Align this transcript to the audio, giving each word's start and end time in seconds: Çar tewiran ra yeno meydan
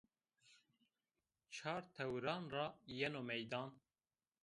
Çar 1.53 1.83
tewiran 1.93 2.43
ra 2.53 2.65
yeno 2.97 3.21
meydan 3.29 3.69